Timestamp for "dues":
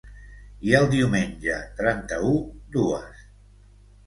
2.79-3.23